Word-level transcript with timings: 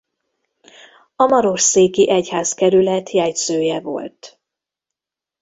A 1.15 1.25
marosszéki 1.25 2.09
egyházkerület 2.09 3.09
jegyzője 3.09 3.79
volt. 3.79 4.39